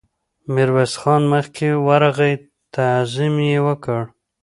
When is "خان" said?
1.01-1.21